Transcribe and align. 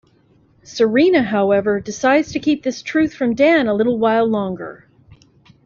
Serena, 0.63 1.21
however, 1.21 1.79
decides 1.79 2.31
to 2.31 2.39
keep 2.39 2.63
this 2.63 2.81
truth 2.81 3.13
from 3.13 3.35
Dan 3.35 3.67
a 3.67 3.73
little 3.75 3.99
while 3.99 4.25
longer. 4.25 4.87